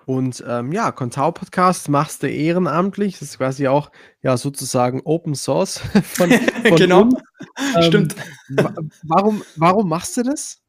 Und 0.05 0.41
ähm, 0.47 0.71
ja, 0.71 0.93
Contao 0.93 1.33
Podcast 1.33 1.89
machst 1.89 2.23
du 2.23 2.29
ehrenamtlich. 2.29 3.19
Das 3.19 3.23
ist 3.23 3.37
quasi 3.39 3.67
auch 3.67 3.91
ja 4.21 4.37
sozusagen 4.37 5.01
Open 5.03 5.35
Source 5.35 5.79
von, 6.03 6.31
von 6.31 6.77
genau. 6.77 7.09
Ähm, 7.75 7.83
Stimmt. 7.83 8.15
Warum, 9.03 9.43
warum 9.57 9.89
machst 9.89 10.15
du 10.15 10.23
das? 10.23 10.61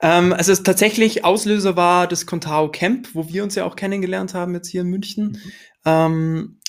Ähm, 0.00 0.32
also 0.32 0.52
es 0.52 0.62
tatsächlich 0.62 1.24
Auslöser 1.24 1.74
war 1.74 2.06
das 2.06 2.26
Contao 2.26 2.70
Camp, 2.70 3.08
wo 3.12 3.28
wir 3.28 3.42
uns 3.42 3.56
ja 3.56 3.64
auch 3.64 3.74
kennengelernt 3.74 4.34
haben 4.34 4.54
jetzt 4.54 4.68
hier 4.68 4.82
in 4.82 4.88
München. 4.88 5.32
Mhm. 5.32 5.52
Ähm, 5.84 6.60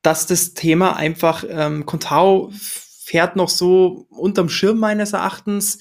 dass 0.00 0.26
das 0.26 0.54
Thema 0.54 0.96
einfach 0.96 1.44
ähm, 1.46 1.84
Contao 1.84 2.50
fährt 3.04 3.36
noch 3.36 3.48
so 3.48 4.06
unterm 4.10 4.48
Schirm 4.48 4.78
meines 4.78 5.12
Erachtens. 5.12 5.78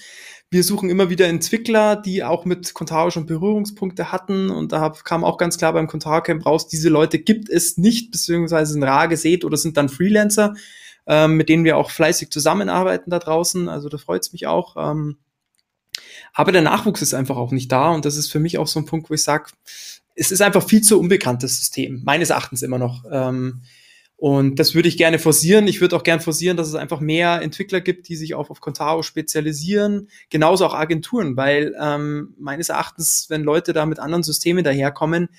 Wir 0.50 0.64
suchen 0.64 0.90
immer 0.90 1.10
wieder 1.10 1.28
Entwickler, 1.28 1.96
die 1.96 2.24
auch 2.24 2.44
mit 2.44 2.74
Contao 2.74 3.10
schon 3.10 3.26
Berührungspunkte 3.26 4.12
hatten. 4.12 4.50
Und 4.50 4.72
da 4.74 4.90
kam 4.90 5.24
auch 5.24 5.38
ganz 5.38 5.58
klar 5.58 5.72
beim 5.74 5.88
Contao 5.88 6.22
Camp 6.22 6.46
raus, 6.46 6.68
diese 6.68 6.90
Leute 6.90 7.20
gibt 7.20 7.50
es 7.50 7.78
nicht, 7.78 8.12
beziehungsweise 8.12 8.74
sind 8.74 8.84
rar 8.84 9.08
gesät 9.08 9.46
oder 9.46 9.56
sind 9.56 9.78
dann 9.78 9.88
Freelancer, 9.88 10.56
ähm, 11.08 11.38
mit 11.38 11.48
denen 11.48 11.64
wir 11.64 11.78
auch 11.78 11.90
fleißig 11.92 12.32
zusammenarbeiten 12.32 13.12
da 13.12 13.20
draußen. 13.20 13.70
Also 13.70 13.88
da 13.88 13.98
freut 13.98 14.24
es 14.24 14.34
mich 14.34 14.48
auch. 14.48 14.76
Ähm, 14.78 15.18
aber 16.34 16.52
der 16.52 16.62
Nachwuchs 16.62 17.02
ist 17.02 17.14
einfach 17.14 17.38
auch 17.38 17.52
nicht 17.52 17.72
da. 17.72 17.92
Und 17.92 18.06
das 18.06 18.18
ist 18.18 18.32
für 18.32 18.40
mich 18.40 18.58
auch 18.58 18.68
so 18.68 18.80
ein 18.80 18.86
Punkt, 18.86 19.10
wo 19.10 19.14
ich 19.14 19.24
sage, 19.24 19.52
es 20.16 20.32
ist 20.32 20.42
einfach 20.42 20.68
viel 20.68 20.82
zu 20.82 21.00
unbekanntes 21.00 21.58
System, 21.58 22.02
meines 22.04 22.30
Erachtens 22.30 22.62
immer 22.62 22.78
noch. 22.78 23.06
Ähm, 23.10 23.62
und 24.22 24.60
das 24.60 24.76
würde 24.76 24.88
ich 24.88 24.98
gerne 24.98 25.18
forcieren. 25.18 25.68
Ich 25.68 25.82
würde 25.82 25.96
auch 25.96 26.04
gerne 26.04 26.22
forcieren, 26.22 26.56
dass 26.56 26.68
es 26.68 26.76
einfach 26.76 27.00
mehr 27.00 27.42
Entwickler 27.42 27.82
gibt, 27.82 28.08
die 28.08 28.16
sich 28.16 28.36
auch 28.36 28.52
auf 28.52 28.62
Contao 28.62 29.02
spezialisieren. 29.02 30.10
Genauso 30.30 30.64
auch 30.64 30.76
Agenturen, 30.76 31.38
weil 31.38 31.76
ähm, 31.82 32.36
meines 32.38 32.70
Erachtens, 32.70 33.32
wenn 33.32 33.42
Leute 33.42 33.74
da 33.74 33.88
mit 33.88 33.98
anderen 33.98 34.22
Systemen 34.22 34.64
daherkommen, 34.64 35.30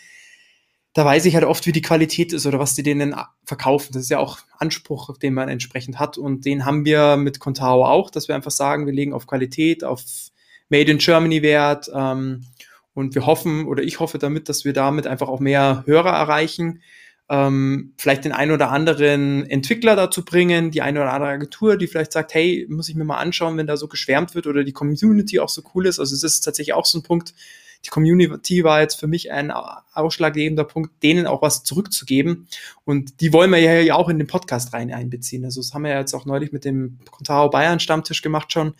da 0.94 1.04
weiß 1.04 1.26
ich 1.26 1.36
halt 1.36 1.44
oft, 1.44 1.64
wie 1.64 1.70
die 1.70 1.80
Qualität 1.80 2.32
ist 2.32 2.44
oder 2.44 2.58
was 2.58 2.74
die 2.74 2.82
denen 2.82 3.14
verkaufen. 3.44 3.92
Das 3.92 4.02
ist 4.02 4.10
ja 4.10 4.18
auch 4.18 4.40
Anspruch, 4.58 5.16
den 5.16 5.32
man 5.32 5.48
entsprechend 5.48 6.00
hat. 6.00 6.18
Und 6.18 6.44
den 6.44 6.64
haben 6.64 6.84
wir 6.84 7.16
mit 7.16 7.38
Contao 7.38 7.84
auch, 7.84 8.10
dass 8.10 8.26
wir 8.26 8.34
einfach 8.34 8.50
sagen, 8.50 8.86
wir 8.86 8.92
legen 8.92 9.12
auf 9.12 9.28
Qualität, 9.28 9.84
auf 9.84 10.02
Made 10.70 10.90
in 10.90 10.98
Germany 10.98 11.42
Wert. 11.42 11.88
Ähm, 11.94 12.46
und 12.94 13.14
wir 13.14 13.26
hoffen, 13.26 13.68
oder 13.68 13.84
ich 13.84 14.00
hoffe 14.00 14.18
damit, 14.18 14.48
dass 14.48 14.64
wir 14.64 14.72
damit 14.72 15.06
einfach 15.06 15.28
auch 15.28 15.38
mehr 15.38 15.84
Hörer 15.86 16.10
erreichen 16.10 16.82
ähm, 17.32 17.94
vielleicht 17.96 18.26
den 18.26 18.32
einen 18.32 18.52
oder 18.52 18.70
anderen 18.70 19.48
Entwickler 19.48 19.96
dazu 19.96 20.22
bringen, 20.22 20.70
die 20.70 20.82
eine 20.82 21.00
oder 21.00 21.14
andere 21.14 21.30
Agentur, 21.30 21.78
die 21.78 21.86
vielleicht 21.86 22.12
sagt, 22.12 22.34
hey, 22.34 22.66
muss 22.68 22.90
ich 22.90 22.94
mir 22.94 23.04
mal 23.04 23.16
anschauen, 23.16 23.56
wenn 23.56 23.66
da 23.66 23.78
so 23.78 23.88
geschwärmt 23.88 24.34
wird 24.34 24.46
oder 24.46 24.64
die 24.64 24.72
Community 24.72 25.40
auch 25.40 25.48
so 25.48 25.62
cool 25.74 25.86
ist. 25.86 25.98
Also 25.98 26.14
es 26.14 26.22
ist 26.22 26.42
tatsächlich 26.42 26.74
auch 26.74 26.84
so 26.84 26.98
ein 26.98 27.02
Punkt, 27.02 27.32
die 27.86 27.88
Community 27.88 28.64
war 28.64 28.82
jetzt 28.82 29.00
für 29.00 29.06
mich 29.06 29.32
ein 29.32 29.50
ausschlaggebender 29.50 30.64
Punkt, 30.64 31.02
denen 31.02 31.26
auch 31.26 31.40
was 31.40 31.64
zurückzugeben. 31.64 32.48
Und 32.84 33.22
die 33.22 33.32
wollen 33.32 33.50
wir 33.50 33.82
ja 33.82 33.94
auch 33.94 34.10
in 34.10 34.18
den 34.18 34.26
Podcast 34.26 34.74
rein 34.74 34.92
einbeziehen. 34.92 35.46
Also 35.46 35.62
das 35.62 35.72
haben 35.72 35.84
wir 35.84 35.92
ja 35.92 36.00
jetzt 36.00 36.12
auch 36.12 36.26
neulich 36.26 36.52
mit 36.52 36.66
dem 36.66 36.98
Contao 37.10 37.48
Bayern 37.48 37.80
Stammtisch 37.80 38.20
gemacht 38.20 38.52
schon. 38.52 38.74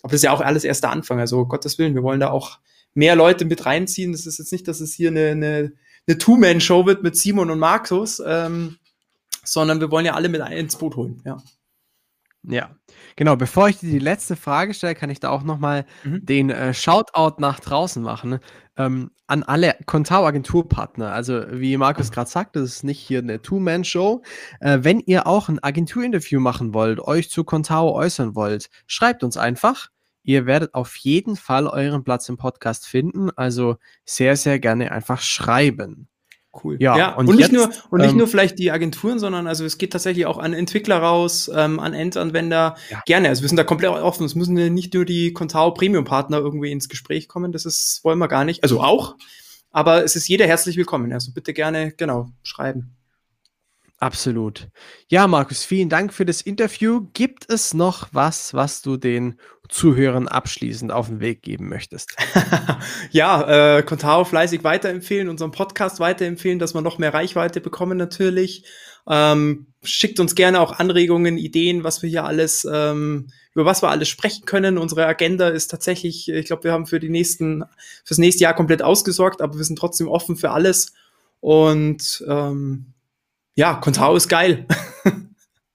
Aber 0.00 0.12
das 0.12 0.20
ist 0.20 0.24
ja 0.24 0.32
auch 0.32 0.40
alles 0.40 0.64
erst 0.64 0.82
der 0.82 0.92
Anfang. 0.92 1.20
Also 1.20 1.44
Gottes 1.44 1.78
Willen, 1.78 1.94
wir 1.94 2.02
wollen 2.02 2.20
da 2.20 2.30
auch 2.30 2.58
mehr 2.94 3.16
Leute 3.16 3.44
mit 3.44 3.66
reinziehen. 3.66 4.12
Das 4.12 4.24
ist 4.24 4.38
jetzt 4.38 4.50
nicht, 4.50 4.66
dass 4.66 4.80
es 4.80 4.94
hier 4.94 5.10
eine, 5.10 5.28
eine 5.32 5.72
eine 6.08 6.18
Two-Man-Show 6.18 6.86
wird 6.86 7.02
mit 7.02 7.16
Simon 7.16 7.50
und 7.50 7.58
Markus, 7.58 8.22
ähm, 8.24 8.78
sondern 9.44 9.80
wir 9.80 9.90
wollen 9.90 10.06
ja 10.06 10.14
alle 10.14 10.28
mit 10.28 10.40
ins 10.50 10.76
Boot 10.76 10.96
holen, 10.96 11.22
ja. 11.24 11.38
Ja, 12.44 12.70
genau. 13.16 13.36
Bevor 13.36 13.68
ich 13.68 13.78
dir 13.78 13.90
die 13.90 13.98
letzte 13.98 14.36
Frage 14.36 14.72
stelle, 14.72 14.94
kann 14.94 15.10
ich 15.10 15.20
da 15.20 15.28
auch 15.28 15.42
nochmal 15.42 15.84
mhm. 16.04 16.24
den 16.24 16.50
äh, 16.50 16.72
Shoutout 16.72 17.40
nach 17.40 17.60
draußen 17.60 18.02
machen 18.02 18.38
ähm, 18.76 19.10
an 19.26 19.42
alle 19.42 19.76
Contao-Agenturpartner. 19.84 21.12
Also, 21.12 21.44
wie 21.50 21.76
Markus 21.76 22.10
gerade 22.10 22.30
sagt, 22.30 22.56
das 22.56 22.62
ist 22.64 22.84
nicht 22.84 23.00
hier 23.00 23.18
eine 23.18 23.42
Two-Man-Show. 23.42 24.22
Äh, 24.60 24.78
wenn 24.82 25.00
ihr 25.00 25.26
auch 25.26 25.48
ein 25.48 25.62
Agenturinterview 25.62 26.40
machen 26.40 26.72
wollt, 26.72 27.00
euch 27.00 27.28
zu 27.28 27.44
Contao 27.44 27.92
äußern 27.92 28.34
wollt, 28.34 28.70
schreibt 28.86 29.24
uns 29.24 29.36
einfach. 29.36 29.90
Ihr 30.28 30.44
werdet 30.44 30.74
auf 30.74 30.94
jeden 30.96 31.36
Fall 31.36 31.66
euren 31.66 32.04
Platz 32.04 32.28
im 32.28 32.36
Podcast 32.36 32.86
finden. 32.86 33.30
Also 33.30 33.76
sehr, 34.04 34.36
sehr 34.36 34.58
gerne 34.58 34.92
einfach 34.92 35.22
schreiben. 35.22 36.06
Cool. 36.52 36.76
Ja, 36.80 36.98
ja 36.98 37.14
und, 37.14 37.30
und, 37.30 37.36
nicht 37.36 37.50
jetzt, 37.50 37.52
nur 37.54 37.70
und 37.88 38.02
nicht 38.02 38.10
ähm, 38.10 38.18
nur 38.18 38.28
vielleicht 38.28 38.58
die 38.58 38.70
Agenturen, 38.70 39.18
sondern 39.18 39.46
also 39.46 39.64
es 39.64 39.78
geht 39.78 39.90
tatsächlich 39.90 40.26
auch 40.26 40.36
an 40.36 40.52
Entwickler 40.52 40.98
raus, 40.98 41.50
ähm, 41.54 41.80
an 41.80 41.94
Endanwender. 41.94 42.76
Ja. 42.90 43.00
Gerne. 43.06 43.30
Also 43.30 43.40
wir 43.40 43.48
sind 43.48 43.56
da 43.56 43.64
komplett 43.64 43.90
offen. 43.90 44.26
Es 44.26 44.34
müssen 44.34 44.52
nicht 44.74 44.92
nur 44.92 45.06
die 45.06 45.32
Contao 45.32 45.72
Premium 45.72 46.04
Partner 46.04 46.36
irgendwie 46.36 46.72
ins 46.72 46.90
Gespräch 46.90 47.26
kommen. 47.26 47.50
Das 47.50 47.64
ist 47.64 48.04
wollen 48.04 48.18
wir 48.18 48.28
gar 48.28 48.44
nicht. 48.44 48.62
Also 48.62 48.82
auch. 48.82 49.16
Aber 49.70 50.04
es 50.04 50.14
ist 50.14 50.28
jeder 50.28 50.46
herzlich 50.46 50.76
willkommen. 50.76 51.10
Also 51.14 51.32
bitte 51.32 51.54
gerne 51.54 51.92
genau 51.92 52.28
schreiben. 52.42 52.98
Absolut. 54.00 54.68
Ja, 55.08 55.26
Markus, 55.26 55.64
vielen 55.64 55.88
Dank 55.88 56.12
für 56.14 56.24
das 56.24 56.40
Interview. 56.40 57.08
Gibt 57.14 57.50
es 57.50 57.74
noch 57.74 58.08
was, 58.12 58.54
was 58.54 58.80
du 58.80 58.96
den 58.96 59.40
Zuhörern 59.68 60.28
abschließend 60.28 60.92
auf 60.92 61.08
den 61.08 61.20
Weg 61.20 61.42
geben 61.42 61.68
möchtest? 61.68 62.16
ja, 63.10 63.78
äh, 63.78 63.82
Contao 63.82 64.24
fleißig 64.24 64.64
weiterempfehlen, 64.64 65.28
unseren 65.28 65.50
Podcast 65.50 66.00
weiterempfehlen, 66.00 66.58
dass 66.58 66.74
wir 66.74 66.80
noch 66.80 66.98
mehr 66.98 67.14
Reichweite 67.14 67.60
bekommen 67.60 67.98
natürlich. 67.98 68.64
Ähm, 69.08 69.66
schickt 69.82 70.20
uns 70.20 70.34
gerne 70.34 70.60
auch 70.60 70.78
Anregungen, 70.78 71.38
Ideen, 71.38 71.84
was 71.84 72.02
wir 72.02 72.10
hier 72.10 72.24
alles, 72.24 72.66
ähm, 72.70 73.28
über 73.54 73.64
was 73.64 73.82
wir 73.82 73.88
alles 73.88 74.08
sprechen 74.08 74.44
können. 74.44 74.78
Unsere 74.78 75.06
Agenda 75.06 75.48
ist 75.48 75.68
tatsächlich, 75.68 76.28
ich 76.28 76.46
glaube, 76.46 76.64
wir 76.64 76.72
haben 76.72 76.86
für 76.86 77.00
die 77.00 77.08
nächsten, 77.08 77.64
fürs 78.04 78.18
nächste 78.18 78.44
Jahr 78.44 78.54
komplett 78.54 78.82
ausgesorgt, 78.82 79.40
aber 79.40 79.56
wir 79.56 79.64
sind 79.64 79.78
trotzdem 79.78 80.08
offen 80.08 80.36
für 80.36 80.50
alles. 80.50 80.92
Und 81.40 82.24
ähm, 82.28 82.92
ja, 83.54 83.74
Contao 83.74 84.14
ist 84.16 84.28
geil. 84.28 84.66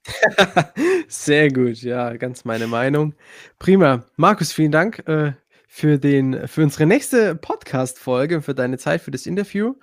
Sehr 1.07 1.49
gut, 1.51 1.77
ja, 1.77 2.15
ganz 2.17 2.45
meine 2.45 2.67
Meinung. 2.67 3.15
Prima. 3.59 4.05
Markus, 4.15 4.51
vielen 4.51 4.71
Dank 4.71 5.07
äh, 5.07 5.33
für, 5.67 5.97
den, 5.97 6.47
für 6.47 6.63
unsere 6.63 6.85
nächste 6.85 7.35
Podcast-Folge 7.35 8.41
für 8.41 8.55
deine 8.55 8.77
Zeit 8.77 9.01
für 9.01 9.11
das 9.11 9.25
Interview. 9.25 9.75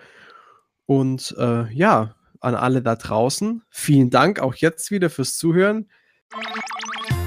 Und 0.87 1.35
äh, 1.39 1.73
ja, 1.73 2.15
an 2.41 2.55
alle 2.55 2.83
da 2.83 2.97
draußen, 2.97 3.63
vielen 3.71 4.11
Dank 4.11 4.41
auch 4.41 4.55
jetzt 4.55 4.91
wieder 4.91 5.11
fürs 5.11 5.37
Zuhören. 5.37 5.89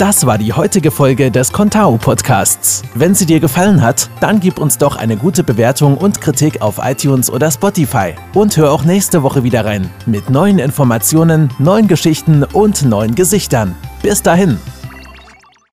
Das 0.03 0.25
war 0.25 0.37
die 0.37 0.51
heutige 0.51 0.91
Folge 0.91 1.31
des 1.31 1.53
Contao 1.53 1.95
Podcasts. 1.95 2.81
Wenn 2.93 3.15
sie 3.15 3.25
dir 3.25 3.39
gefallen 3.39 3.81
hat, 3.81 4.09
dann 4.19 4.41
gib 4.41 4.59
uns 4.59 4.77
doch 4.77 4.97
eine 4.97 5.15
gute 5.15 5.45
Bewertung 5.45 5.95
und 5.95 6.19
Kritik 6.19 6.61
auf 6.61 6.77
iTunes 6.83 7.29
oder 7.29 7.49
Spotify. 7.49 8.13
Und 8.33 8.57
hör 8.57 8.73
auch 8.73 8.83
nächste 8.83 9.23
Woche 9.23 9.45
wieder 9.45 9.63
rein 9.63 9.89
mit 10.05 10.29
neuen 10.29 10.59
Informationen, 10.59 11.49
neuen 11.57 11.87
Geschichten 11.87 12.43
und 12.43 12.83
neuen 12.83 13.15
Gesichtern. 13.15 13.75
Bis 14.01 14.21
dahin. 14.21 14.59